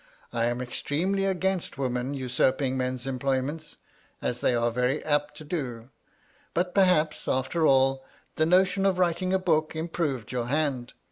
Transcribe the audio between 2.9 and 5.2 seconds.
employments, as they are very